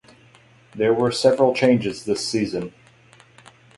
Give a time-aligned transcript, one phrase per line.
[0.73, 2.73] There were several changes this season.